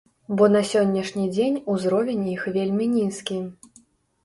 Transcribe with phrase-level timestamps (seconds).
[0.37, 3.41] Бо на сённяшні дзень узровень іх вельмі нізкі.